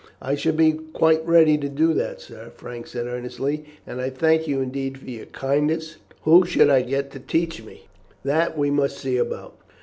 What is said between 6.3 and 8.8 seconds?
should I get to teach me?" "That we